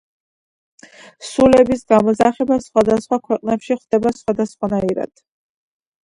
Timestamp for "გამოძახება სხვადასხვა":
1.91-3.19